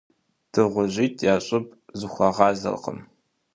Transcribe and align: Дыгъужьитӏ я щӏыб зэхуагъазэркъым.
Дыгъужьитӏ 0.51 1.23
я 1.33 1.35
щӏыб 1.45 1.65
зэхуагъазэркъым. 1.99 2.99